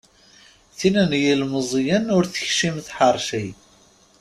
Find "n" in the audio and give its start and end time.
1.09-1.11